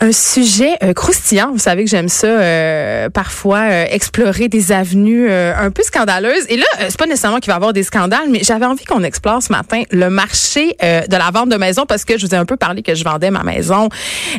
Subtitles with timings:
[0.00, 5.28] Un sujet euh, croustillant, vous savez que j'aime ça euh, parfois euh, explorer des avenues
[5.28, 6.46] un peu scandaleuses.
[6.48, 9.02] Et là, c'est pas nécessairement qu'il va y avoir des scandales, mais j'avais envie qu'on
[9.02, 12.38] explore ce matin le marché de la vente de maison parce que je vous ai
[12.38, 13.88] un peu parlé que je vendais ma maison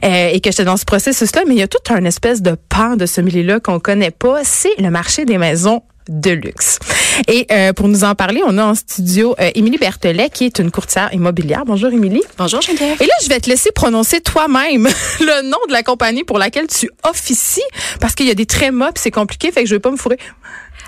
[0.02, 2.96] et que j'étais dans ce processus-là, mais il y a tout un espèce de pan
[2.96, 6.80] de ce milieu-là qu'on connaît pas, c'est le marché des maisons de luxe.
[7.28, 10.60] Et euh, pour nous en parler, on a en studio euh, Émilie Berthelet, qui est
[10.60, 11.64] une courtière immobilière.
[11.66, 12.24] Bonjour, Émilie.
[12.38, 12.98] Bonjour, Geneviève.
[13.00, 14.88] Et là, je vais te laisser prononcer toi-même
[15.20, 17.62] le nom de la compagnie pour laquelle tu officies,
[18.02, 19.98] parce qu'il y a des très mots, c'est compliqué, fait que je vais pas me
[19.98, 20.18] fourrer.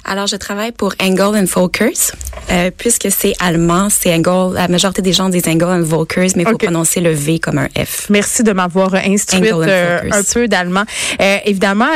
[0.06, 2.12] Alors, je travaille pour Engel and Volkers.
[2.50, 4.54] Euh, puisque c'est allemand, c'est Engel.
[4.54, 7.60] La majorité des gens disent Engel and Volkers, mais il faut prononcer le V comme
[7.60, 8.10] un F.
[8.10, 10.84] Merci de m'avoir instruite euh, un peu d'allemand.
[11.22, 11.90] Euh, évidemment,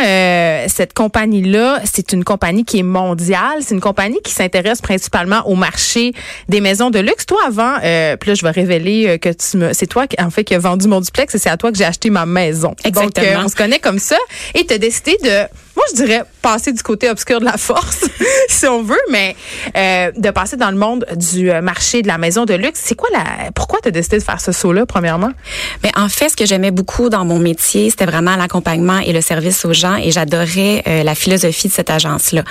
[0.68, 3.60] cette compagnie-là, c'est une compagnie qui est mondiale.
[3.62, 6.14] C'est une compagnie qui s'intéresse principalement au marché
[6.48, 7.26] des maisons de luxe.
[7.26, 10.56] Toi, avant, puis là, je vais révéler que tu me, c'est toi, en fait, qui
[10.56, 12.76] as vendu mon duplex et c'est à toi que j'ai acheté ma maison.
[12.84, 13.34] Exactement.
[13.34, 14.18] Donc, on se connaît comme ça.
[14.54, 15.48] Et tu as décidé de
[15.92, 18.06] je dirais passer du côté obscur de la force,
[18.50, 19.36] si on veut, mais
[19.76, 22.82] euh, de passer dans le monde du euh, marché de la maison de luxe.
[22.84, 25.32] C'est quoi la Pourquoi tu as décidé de faire ce saut-là, premièrement?
[25.84, 29.22] Mais en fait, ce que j'aimais beaucoup dans mon métier, c'était vraiment l'accompagnement et le
[29.22, 32.44] service aux gens, et j'adorais euh, la philosophie de cette agence-là.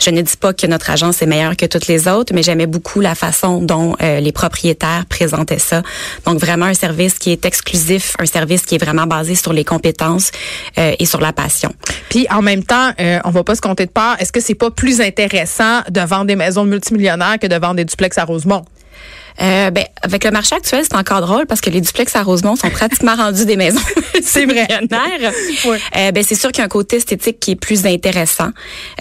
[0.00, 2.66] Je ne dis pas que notre agence est meilleure que toutes les autres, mais j'aimais
[2.66, 5.82] beaucoup la façon dont euh, les propriétaires présentaient ça.
[6.24, 9.64] Donc vraiment un service qui est exclusif, un service qui est vraiment basé sur les
[9.64, 10.30] compétences
[10.78, 11.72] euh, et sur la passion.
[12.08, 14.16] Puis en même temps, euh, on va pas se compter de part.
[14.20, 17.84] Est-ce que c'est pas plus intéressant de vendre des maisons multimillionnaires que de vendre des
[17.84, 18.64] duplex à Rosemont?
[19.40, 22.56] Euh, ben, avec le marché actuel, c'est encore drôle parce que les duplex à Rosemont
[22.56, 23.80] sont pratiquement rendus des maisons.
[24.22, 24.68] c'est vrai.
[25.64, 25.78] Ouais.
[25.96, 28.50] Euh, ben, c'est sûr qu'il y a un côté esthétique qui est plus intéressant.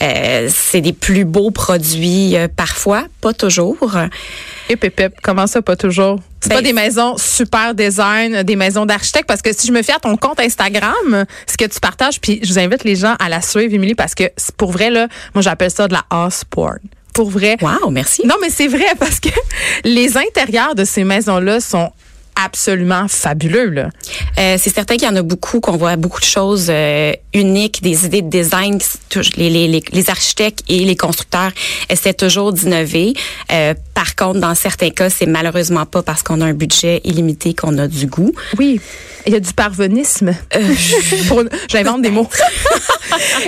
[0.02, 3.78] Euh, c'est des plus beaux produits euh, parfois, pas toujours.
[4.70, 6.20] Et pépé, comment ça, pas toujours?
[6.42, 9.82] C'est pas ben, des maisons super design, des maisons d'architectes, parce que si je me
[9.82, 13.16] fie à ton compte Instagram, ce que tu partages, puis je vous invite les gens
[13.20, 14.24] à la suivre, Émilie, parce que
[14.56, 16.80] pour vrai, là, moi j'appelle ça de la house porn
[17.14, 17.58] pour vrai.
[17.62, 18.26] Wow, merci.
[18.26, 19.30] Non, mais c'est vrai parce que
[19.84, 21.92] les intérieurs de ces maisons-là sont
[22.36, 23.70] absolument fabuleux.
[23.70, 23.90] Là.
[24.38, 27.82] Euh, c'est certain qu'il y en a beaucoup, qu'on voit beaucoup de choses euh, uniques,
[27.82, 28.80] des idées de design.
[29.36, 31.52] Les, les, les, les, architectes et les constructeurs
[31.90, 33.14] essaient toujours d'innover.
[33.52, 37.54] Euh, par contre, dans certains cas, c'est malheureusement pas parce qu'on a un budget illimité
[37.54, 38.34] qu'on a du goût.
[38.58, 38.80] Oui,
[39.26, 40.34] il y a du parvenisme.
[40.56, 40.76] Euh,
[41.70, 42.30] J'invente des mots.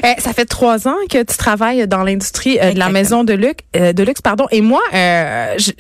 [0.04, 3.64] Eh, ça fait trois ans que tu travailles dans l'industrie de la maison de luxe,
[3.74, 4.48] de luxe pardon.
[4.52, 5.72] Et moi, je,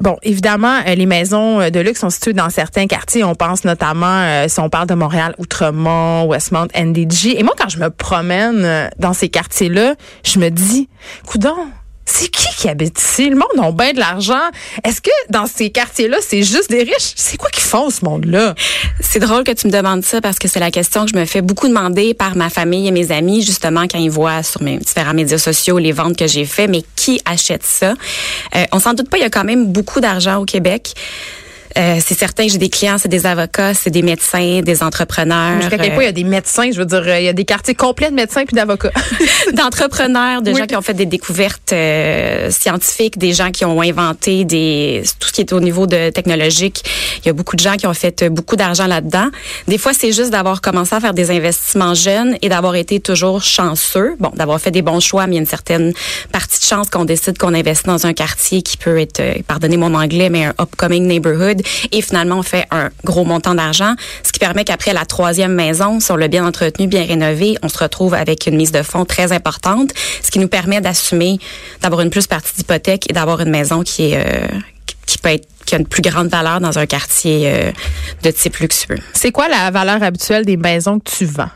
[0.00, 3.24] Bon, évidemment, euh, les maisons euh, de luxe sont situées dans certains quartiers.
[3.24, 7.38] On pense notamment, euh, si on parle de Montréal, Outremont, Westmount, NDG.
[7.38, 9.94] Et moi, quand je me promène dans ces quartiers-là,
[10.24, 10.88] je me dis,
[11.26, 11.56] coudon,
[12.06, 13.28] c'est qui qui habite ici?
[13.28, 14.40] Le monde a bien de l'argent.
[14.84, 17.12] Est-ce que dans ces quartiers-là, c'est juste des riches?
[17.16, 18.54] C'est quoi qui font ce monde-là?
[19.00, 21.24] C'est drôle que tu me demandes ça parce que c'est la question que je me
[21.24, 24.78] fais beaucoup demander par ma famille et mes amis, justement, quand ils voient sur mes
[24.78, 26.68] différents médias sociaux les ventes que j'ai fait.
[26.68, 27.94] Mais qui achète ça?
[28.54, 30.94] Euh, on s'en doute pas, il y a quand même beaucoup d'argent au Québec.
[31.76, 35.60] Euh, c'est certain j'ai des clients, c'est des avocats, c'est des médecins, des entrepreneurs.
[35.60, 37.44] Je quel point il y a des médecins, je veux dire, il y a des
[37.44, 38.92] quartiers complets de médecins puis d'avocats.
[39.52, 44.44] D'entrepreneurs, de gens qui ont fait des découvertes euh, scientifiques, des gens qui ont inventé
[44.44, 46.82] des tout ce qui est au niveau de technologique.
[47.22, 49.28] Il y a beaucoup de gens qui ont fait beaucoup d'argent là-dedans.
[49.68, 53.42] Des fois, c'est juste d'avoir commencé à faire des investissements jeunes et d'avoir été toujours
[53.42, 54.14] chanceux.
[54.18, 55.92] Bon, d'avoir fait des bons choix, mais il y a une certaine
[56.32, 59.76] partie de chance qu'on décide qu'on investit dans un quartier qui peut être, euh, pardonnez
[59.76, 64.32] mon anglais, mais un upcoming neighborhood et finalement on fait un gros montant d'argent, ce
[64.32, 68.14] qui permet qu'après la troisième maison, on l'a bien entretenu, bien rénové, on se retrouve
[68.14, 69.90] avec une mise de fonds très importante,
[70.22, 71.38] ce qui nous permet d'assumer
[71.82, 74.46] d'avoir une plus partie d'hypothèque et d'avoir une maison qui est euh,
[75.06, 77.72] qui peut être qui a une plus grande valeur dans un quartier euh,
[78.22, 79.00] de type luxueux.
[79.12, 81.50] C'est quoi la valeur habituelle des maisons que tu vends?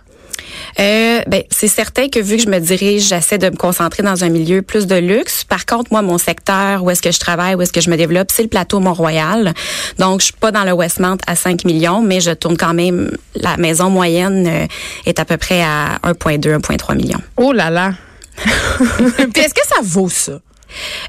[0.79, 4.25] Euh, ben, c'est certain que vu que je me dirige, j'essaie de me concentrer dans
[4.25, 5.45] un milieu plus de luxe.
[5.45, 7.97] Par contre, moi, mon secteur, où est-ce que je travaille, où est-ce que je me
[7.97, 9.53] développe, c'est le plateau Mont-Royal.
[9.99, 13.17] Donc, je suis pas dans le Westmount à 5 millions, mais je tourne quand même.
[13.35, 14.67] La maison moyenne euh,
[15.07, 17.21] est à peu près à 1,2, 1,3 millions.
[17.37, 17.93] Oh là là!
[18.37, 20.41] Puis est-ce que ça vaut ça?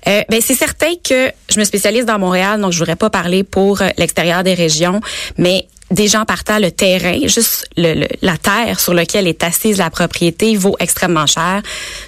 [0.07, 3.43] Euh, ben c'est certain que je me spécialise dans Montréal, donc je voudrais pas parler
[3.43, 5.01] pour l'extérieur des régions,
[5.37, 9.89] mais des gens partant le terrain, juste le, la terre sur laquelle est assise la
[9.89, 11.61] propriété vaut extrêmement cher,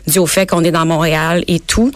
[0.07, 1.91] dû au fait qu'on est dans Montréal et tout.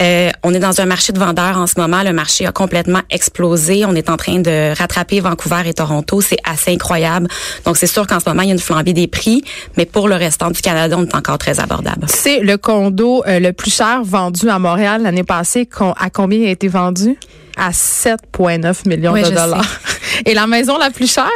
[0.00, 2.02] Euh, on est dans un marché de vendeurs en ce moment.
[2.02, 3.84] Le marché a complètement explosé.
[3.84, 6.20] On est en train de rattraper Vancouver et Toronto.
[6.20, 7.28] C'est assez incroyable.
[7.64, 9.42] Donc, c'est sûr qu'en ce moment, il y a une flambée des prix,
[9.76, 12.06] mais pour le restant du Canada, on est encore très abordable.
[12.08, 15.68] C'est le condo euh, le plus cher vendu à Montréal l'année passée.
[15.98, 17.16] À combien il a été vendu?
[17.56, 19.80] À 7,9 millions de dollars.
[20.24, 21.30] Et la maison la plus chère?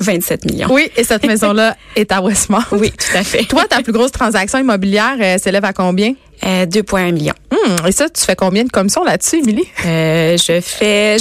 [0.00, 0.68] 27 millions.
[0.70, 2.64] Oui, et cette maison-là est à Westmount.
[2.72, 3.44] Oui, tout à fait.
[3.44, 6.14] Toi, ta plus grosse transaction immobilière euh, s'élève à combien?
[6.44, 7.34] Euh, 2,1 millions.
[7.50, 9.68] Hum, et ça, tu fais combien de commissions là-dessus, Émilie?
[9.84, 11.18] Euh, je fais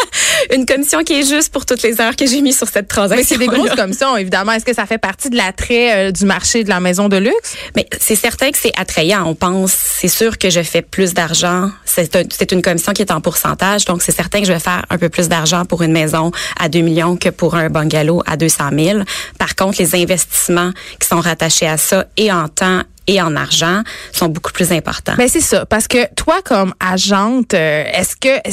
[0.54, 3.16] une commission qui est juste pour toutes les heures que j'ai mis sur cette transaction.
[3.16, 4.52] Mais c'est des grosses commissions, évidemment.
[4.52, 7.56] Est-ce que ça fait partie de l'attrait euh, du marché de la maison de luxe?
[7.76, 9.24] Mais c'est certain que c'est attrayant.
[9.26, 11.70] On pense, c'est sûr que je fais plus d'argent.
[11.84, 12.22] C'est un,
[12.52, 15.10] une commission qui est en pourcentage, donc c'est certain que je vais faire un peu
[15.10, 18.98] plus d'argent pour une maison à 2 millions que pour un bungalow à 200 000.
[19.38, 23.82] Par contre, les investissements qui sont rattachés à ça et en temps et en argent
[24.12, 25.14] sont beaucoup plus importants.
[25.18, 28.52] Mais c'est ça, parce que toi, comme agente, euh, est-ce que, tu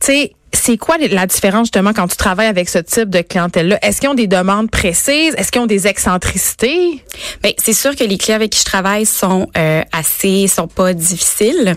[0.00, 3.78] sais, c'est quoi la différence justement quand tu travailles avec ce type de clientèle-là?
[3.82, 5.34] Est-ce qu'ils ont des demandes précises?
[5.36, 7.02] Est-ce qu'ils ont des excentricités?
[7.42, 10.94] Bien, c'est sûr que les clients avec qui je travaille sont euh, assez, sont pas
[10.94, 11.76] difficiles,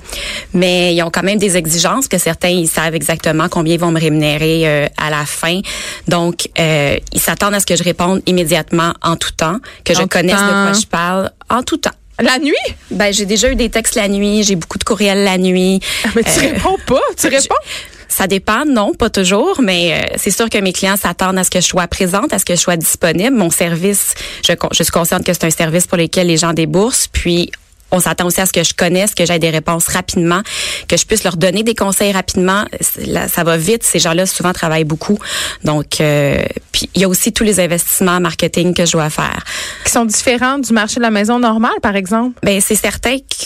[0.54, 3.92] mais ils ont quand même des exigences que certains ils savent exactement combien ils vont
[3.92, 5.62] me rémunérer euh, à la fin.
[6.08, 10.04] Donc, euh, ils s'attendent à ce que je réponde immédiatement en tout temps, que je
[10.04, 11.92] connaisse de quoi je parle en tout temps.
[12.22, 12.54] La nuit?
[12.92, 15.80] Ben, j'ai déjà eu des textes la nuit, j'ai beaucoup de courriels la nuit.
[16.16, 17.56] Mais tu réponds pas, tu réponds?
[18.20, 21.50] Ça dépend, non, pas toujours, mais euh, c'est sûr que mes clients s'attendent à ce
[21.50, 23.34] que je sois présente, à ce que je sois disponible.
[23.34, 24.14] Mon service,
[24.46, 27.50] je, je suis consciente que c'est un service pour lequel les gens déboursent, puis
[27.92, 30.42] on s'attend aussi à ce que je connaisse, que j'aie des réponses rapidement,
[30.90, 32.66] que je puisse leur donner des conseils rapidement.
[32.82, 33.84] ça va vite.
[33.84, 35.18] Ces gens-là souvent travaillent beaucoup.
[35.64, 36.44] Donc, euh,
[36.74, 39.46] puis il y a aussi tous les investissements marketing que je dois faire.
[39.86, 42.38] Qui sont différents du marché de la maison normale, par exemple?
[42.44, 43.46] Ben c'est certain que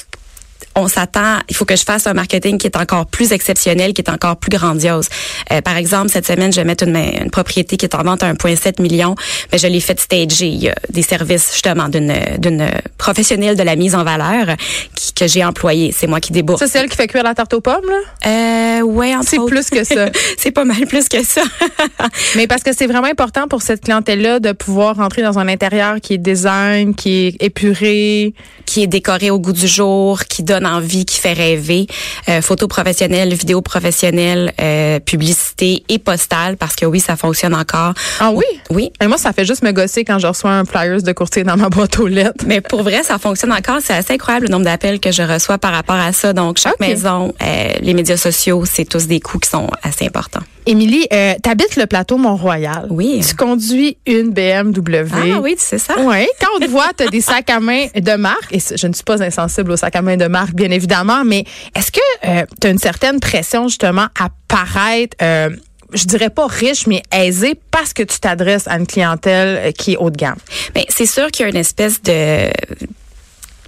[0.75, 4.01] on s'attend, il faut que je fasse un marketing qui est encore plus exceptionnel, qui
[4.01, 5.07] est encore plus grandiose.
[5.51, 8.23] Euh, par exemple, cette semaine, je vais mettre une, une, propriété qui est en vente
[8.23, 9.15] à 1,7 million,
[9.51, 10.47] mais je l'ai fait stager.
[10.47, 14.55] Il y a des services justement d'une d'une professionnelle de la mise en valeur
[14.95, 15.91] qui, que j'ai employé.
[15.91, 16.63] C'est moi qui débourse.
[16.65, 18.79] C'est elle qui fait cuire la tarte aux pommes, là?
[18.79, 20.07] Euh, ouais, C'est plus que ça.
[20.37, 21.43] c'est pas mal plus que ça.
[22.35, 25.99] mais parce que c'est vraiment important pour cette clientèle-là de pouvoir rentrer dans un intérieur
[26.01, 28.33] qui est design, qui est épuré,
[28.65, 31.87] qui est décoré au goût du jour, qui donne envie, qui fait rêver.
[32.29, 37.93] Euh, photo professionnelle, vidéo professionnelle, euh, publicité et postale, parce que oui, ça fonctionne encore.
[38.19, 38.45] Ah oui?
[38.69, 38.91] Oui.
[39.01, 41.57] Et moi, ça fait juste me gosser quand je reçois un flyers de courtier dans
[41.57, 42.45] ma boîte aux lettres.
[42.47, 43.79] Mais pour vrai, ça fonctionne encore.
[43.81, 46.33] C'est assez incroyable le nombre d'appels que je reçois par rapport à ça.
[46.33, 50.43] Donc, chaque maison, euh, les médias sociaux, c'est tous des coûts qui sont assez importants.
[50.65, 52.87] Émilie, euh, tu habites le plateau Mont-Royal.
[52.89, 53.21] Oui.
[53.27, 55.33] Tu conduis une BMW.
[55.35, 55.95] Ah oui, c'est ça.
[55.99, 56.25] Oui.
[56.39, 58.53] Quand on te voit, tu as des sacs à main de marque.
[58.53, 61.45] Et je ne suis pas insensible aux sacs à main de marque, bien évidemment, mais
[61.75, 65.15] est-ce que euh, tu as une certaine pression justement à paraître...
[65.21, 65.49] Euh,
[65.93, 69.93] je dirais pas riche, mais aisée parce que tu t'adresses à une clientèle euh, qui
[69.93, 70.39] est haut de gamme?
[70.73, 72.49] Mais c'est sûr qu'il y a une espèce de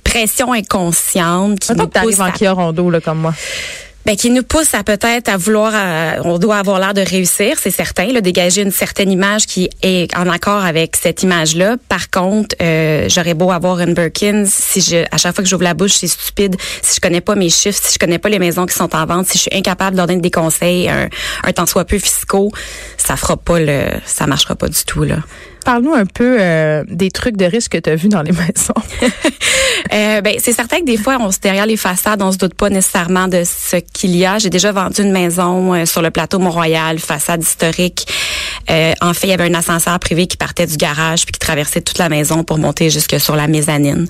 [0.03, 2.55] pression inconsciente qui nous pousse en.
[2.55, 3.33] Rondo, là, comme moi
[4.05, 7.57] ben, qui nous pousse à peut-être à vouloir, euh, on doit avoir l'air de réussir,
[7.59, 11.77] c'est certain, là, dégager une certaine image qui est en accord avec cette image-là.
[11.89, 15.63] Par contre, euh, j'aurais beau avoir une Birkin, si je, à chaque fois que j'ouvre
[15.63, 16.55] la bouche, c'est stupide.
[16.81, 19.05] Si je connais pas mes chiffres, si je connais pas les maisons qui sont en
[19.05, 21.09] vente, si je suis incapable de donner des conseils, un,
[21.43, 22.51] un temps soit peu fiscaux,
[22.97, 25.17] ça fera pas le, ça marchera pas du tout là.
[25.65, 28.73] Parle-nous un peu euh, des trucs de risque que tu as vus dans les maisons.
[29.93, 32.53] euh, ben, c'est certain que des fois, on se derrière les façades, on se doute
[32.53, 34.37] pas nécessairement de ce qu'il y a.
[34.37, 38.07] J'ai déjà vendu une maison euh, sur le plateau Mont-Royal, façade historique.
[38.69, 41.39] Euh, en fait, il y avait un ascenseur privé qui partait du garage puis qui
[41.39, 44.07] traversait toute la maison pour monter jusque sur la mezzanine.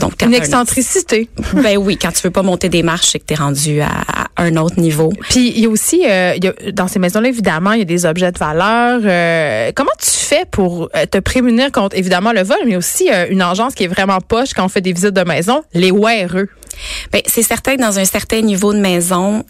[0.00, 1.28] Donc, une excentricité.
[1.54, 4.04] ben oui, quand tu veux pas monter des marches, c'est que tu es rendu à,
[4.36, 5.12] un autre niveau.
[5.28, 7.82] Puis il y a aussi, euh, il y a, dans ces maisons-là, évidemment, il y
[7.82, 9.00] a des objets de valeur.
[9.04, 13.42] Euh, comment tu fais pour euh, te prémunir contre, évidemment, le vol, mais aussi une
[13.42, 16.46] agence qui est vraiment poche quand on fait des visites de maison, les WRE?
[17.12, 19.44] Ben, c'est certain que dans un certain niveau de maison,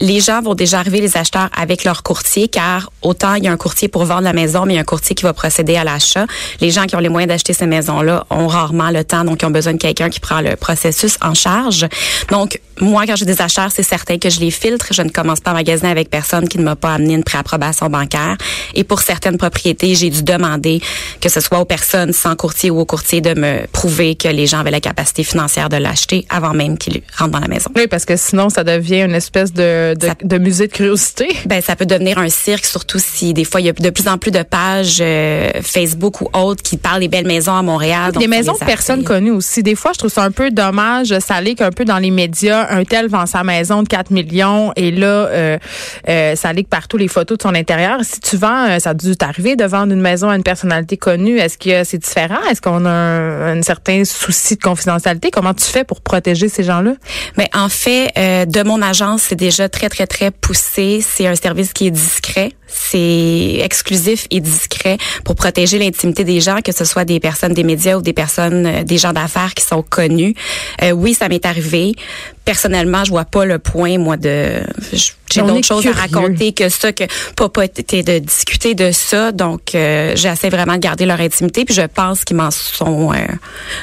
[0.00, 3.52] les gens vont déjà arriver, les acheteurs, avec leur courtier, car autant il y a
[3.52, 5.76] un courtier pour vendre la maison, mais il y a un courtier qui va procéder
[5.76, 6.26] à l'achat.
[6.60, 9.46] Les gens qui ont les moyens d'acheter ces maisons-là ont rarement le temps, donc ils
[9.46, 11.86] ont besoin de quelqu'un qui prend le processus en charge.
[12.30, 14.86] Donc, moi, quand j'ai des acheteurs, c'est certain que je les filtre.
[14.92, 17.88] Je ne commence pas à magasiner avec personne qui ne m'a pas amené une préapprobation
[17.88, 18.36] bancaire.
[18.74, 20.80] Et pour certaines propriétés, j'ai dû demander
[21.20, 24.46] que ce soit aux personnes sans courtier ou au courtier de me prouver que les
[24.46, 27.70] gens avaient la capacité financière de l'acheter avant même qu'ils rentrent dans la maison.
[27.74, 31.28] Oui, parce que sinon, ça devient une espèce de de, de, de musée de curiosité.
[31.46, 34.06] Ben, ça peut devenir un cirque, surtout si des fois il y a de plus
[34.06, 38.12] en plus de pages euh, Facebook ou autres qui parlent des belles maisons à Montréal.
[38.12, 39.62] Des maisons de personnes connues aussi.
[39.62, 41.18] Des fois, je trouve ça un peu dommage.
[41.20, 42.66] Ça allait qu'un peu dans les médias.
[42.70, 45.58] Un tel vend sa maison de 4 millions et là, euh,
[46.08, 48.00] euh, ça allait partout les photos de son intérieur.
[48.02, 50.96] Si tu vends, euh, ça a dû t'arriver de vendre une maison à une personnalité
[50.96, 51.38] connue.
[51.38, 52.40] Est-ce que c'est différent?
[52.50, 55.30] Est-ce qu'on a un, un, certain souci de confidentialité?
[55.30, 56.92] Comment tu fais pour protéger ces gens-là?
[57.36, 61.00] Mais en fait, euh, de mon agence, c'est déjà très, très, très poussé.
[61.00, 62.52] C'est un service qui est discret.
[62.80, 67.64] C'est exclusif et discret pour protéger l'intimité des gens, que ce soit des personnes des
[67.64, 70.34] médias ou des personnes, euh, des gens d'affaires qui sont connus.
[70.82, 71.94] Euh, oui, ça m'est arrivé.
[72.44, 74.62] Personnellement, je vois pas le point, moi, de...
[75.30, 77.04] J'ai d'autres choses à raconter que ça, que
[77.34, 79.32] pas été de discuter de ça.
[79.32, 81.64] Donc, euh, j'essaie vraiment de garder leur intimité.
[81.64, 83.16] Puis je pense qu'ils m'en sont euh,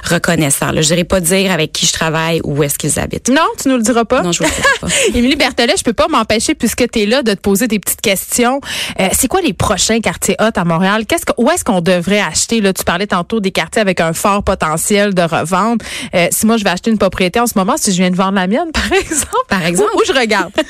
[0.03, 0.71] reconnaissants.
[0.71, 0.81] Là.
[0.81, 3.29] Je dirais pas dire avec qui je travaille ou où est-ce qu'ils habitent.
[3.29, 4.21] Non, tu nous le diras pas.
[4.21, 4.87] Non, je vous le dirai pas.
[5.17, 8.01] Émilie Berthellet, je peux pas m'empêcher, puisque tu es là, de te poser des petites
[8.01, 8.61] questions.
[8.99, 11.05] Euh, c'est quoi les prochains quartiers hot à Montréal?
[11.05, 12.61] Qu'est-ce que, où est-ce qu'on devrait acheter?
[12.61, 15.81] Là, tu parlais tantôt des quartiers avec un fort potentiel de revente.
[16.13, 18.15] Euh, si moi, je vais acheter une propriété en ce moment, si je viens de
[18.15, 19.45] vendre la mienne, par exemple.
[19.49, 19.91] Par exemple.
[19.95, 20.51] Où, où je regarde?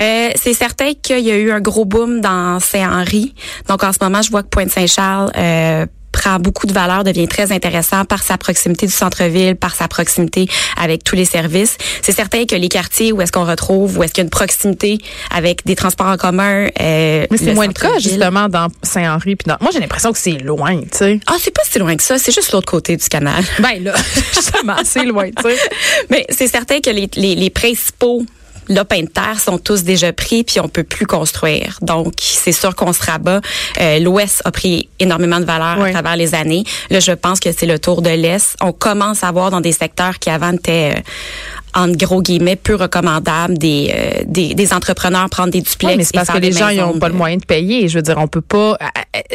[0.00, 3.34] Euh, c'est certain qu'il y a eu un gros boom dans Saint-Henri.
[3.68, 7.52] Donc en ce moment, je vois que Pointe-Saint-Charles euh, prend beaucoup de valeur, devient très
[7.52, 11.76] intéressant par sa proximité du centre-ville, par sa proximité avec tous les services.
[12.02, 14.30] C'est certain que les quartiers où est-ce qu'on retrouve, où est-ce qu'il y a une
[14.30, 14.98] proximité
[15.34, 16.68] avec des transports en commun.
[16.80, 19.36] Euh, Mais c'est moins le cas justement dans Saint-Henri.
[19.36, 19.56] Puis dans...
[19.60, 21.20] moi j'ai l'impression que c'est loin, tu sais.
[21.26, 23.44] Ah c'est pas si loin que ça, c'est juste l'autre côté du canal.
[23.58, 23.94] Ben là,
[24.34, 25.56] justement, c'est loin, tu sais.
[26.10, 28.24] Mais c'est certain que les, les, les principaux
[28.70, 31.78] lopins de terre sont tous déjà pris puis on peut plus construire.
[31.82, 33.40] Donc c'est sûr qu'on se rabat.
[33.80, 35.90] Euh, L'Ouest a pris énormément de valeur oui.
[35.90, 36.64] à travers les années.
[36.88, 38.56] Là, je pense que c'est le tour de l'Est.
[38.60, 41.00] On commence à voir dans des secteurs qui avant étaient euh,
[41.74, 45.84] entre gros guillemets peu recommandables des, euh, des, des entrepreneurs prendre des duplex.
[45.84, 47.88] Ouais, mais c'est parce que les gens n'ont pas le moyen de payer.
[47.88, 48.76] Je veux dire, on peut pas.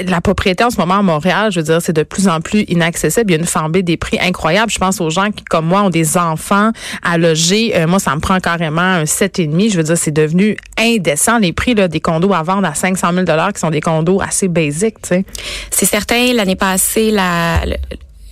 [0.05, 2.61] La propriété en ce moment à Montréal, je veux dire, c'est de plus en plus
[2.67, 3.31] inaccessible.
[3.31, 4.71] Il y a une flambée des prix incroyable.
[4.71, 6.71] Je pense aux gens qui, comme moi, ont des enfants
[7.03, 7.75] à loger.
[7.75, 9.69] Euh, moi, ça me prend carrément un sept et demi.
[9.69, 13.13] Je veux dire, c'est devenu indécent les prix là, des condos à vendre à 500
[13.13, 15.01] 000 dollars qui sont des condos assez basiques.
[15.01, 15.25] Tu sais.
[15.71, 16.33] C'est certain.
[16.33, 17.75] L'année passée, la, le,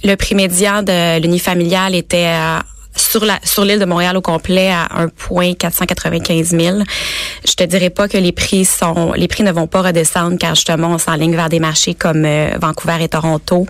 [0.03, 2.63] le prix médian de l'unifamilial était à
[2.95, 4.87] sur la sur l'île de Montréal au complet à
[5.29, 6.77] 1,495 000.
[7.47, 10.55] Je te dirais pas que les prix sont les prix ne vont pas redescendre car
[10.55, 13.67] justement on s'enligne vers des marchés comme euh, Vancouver et Toronto.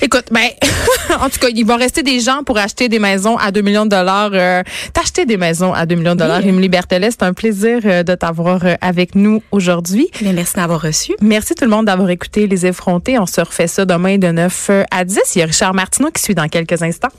[0.00, 0.48] Écoute, ben
[1.20, 3.84] en tout cas, il va rester des gens pour acheter des maisons à 2 millions
[3.84, 4.30] de dollars.
[4.32, 6.40] Euh, T'acheter des maisons à 2 millions de dollars.
[6.42, 6.48] Oui.
[6.48, 10.08] Émilie Berthelet, c'est un plaisir euh, de t'avoir euh, avec nous aujourd'hui.
[10.22, 11.14] merci d'avoir reçu.
[11.20, 13.18] Merci tout le monde d'avoir écouté Les Effrontés.
[13.18, 15.18] On se refait ça demain de 9 à 10.
[15.34, 17.10] Il y a Richard Martineau qui suit dans quelques instants.